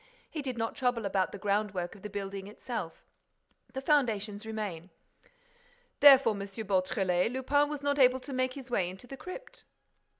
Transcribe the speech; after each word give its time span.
He 0.31 0.41
did 0.41 0.57
not 0.57 0.73
trouble 0.75 1.05
about 1.05 1.31
the 1.31 1.37
groundwork 1.37 1.93
of 1.93 2.01
the 2.01 2.09
building 2.09 2.47
itself. 2.47 3.05
The 3.73 3.81
foundations 3.83 4.47
remain." 4.47 4.89
"Therefore, 5.99 6.33
M. 6.33 6.39
Beautrelet, 6.39 7.31
Lupin 7.31 7.69
was 7.69 7.83
not 7.83 7.99
able 7.99 8.19
to 8.21 8.33
make 8.33 8.53
his 8.53 8.71
way 8.71 8.89
into 8.89 9.05
the 9.05 9.15
crypt." 9.15 9.63